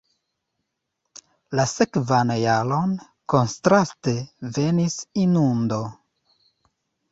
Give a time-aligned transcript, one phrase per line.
[1.59, 2.97] La sekvan jaron,
[3.35, 4.17] kontraste,
[4.59, 5.81] venis inundo.